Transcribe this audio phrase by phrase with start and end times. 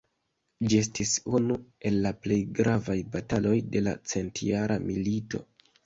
[0.71, 1.59] Ĝi estis unu
[1.91, 5.49] el la plej gravaj bataloj de la Centjara Milito.